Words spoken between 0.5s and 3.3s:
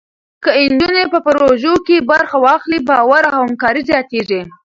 نجونې په پروژو کې برخه واخلي، باور